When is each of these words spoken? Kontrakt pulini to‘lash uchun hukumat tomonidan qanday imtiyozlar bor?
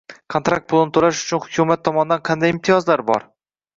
Kontrakt 0.35 0.63
pulini 0.71 0.93
to‘lash 0.95 1.21
uchun 1.27 1.43
hukumat 1.47 1.85
tomonidan 1.89 2.25
qanday 2.31 2.55
imtiyozlar 2.55 3.05
bor? 3.11 3.29